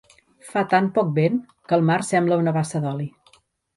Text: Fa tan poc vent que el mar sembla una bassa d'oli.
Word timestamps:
Fa 0.53 0.61
tan 0.71 0.87
poc 0.95 1.11
vent 1.19 1.37
que 1.69 1.79
el 1.79 1.85
mar 1.93 1.99
sembla 2.09 2.41
una 2.45 2.55
bassa 2.59 2.83
d'oli. 2.87 3.11